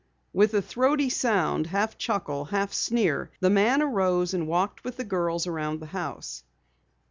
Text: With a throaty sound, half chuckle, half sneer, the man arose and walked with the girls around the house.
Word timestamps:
With 0.33 0.55
a 0.55 0.63
throaty 0.63 1.09
sound, 1.11 1.67
half 1.67 1.95
chuckle, 1.95 2.45
half 2.45 2.73
sneer, 2.73 3.29
the 3.39 3.51
man 3.51 3.83
arose 3.83 4.33
and 4.33 4.47
walked 4.47 4.83
with 4.83 4.97
the 4.97 5.03
girls 5.05 5.45
around 5.45 5.79
the 5.79 5.85
house. 5.85 6.43